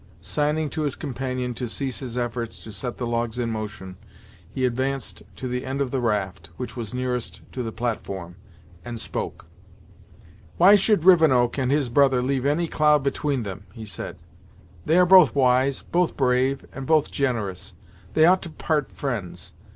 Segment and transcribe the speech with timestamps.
[0.19, 3.97] Signing to his companion to cease his efforts to set the logs in motion,
[4.49, 8.35] he advanced to the end of the raft which was nearest to the platform,
[8.83, 9.45] and spoke.
[10.57, 14.17] "Why should Rivenoak and his brother leave any cloud between them," he said.
[14.87, 17.75] "They are both wise, both brave, and both generous;
[18.15, 19.53] they ought to part friends.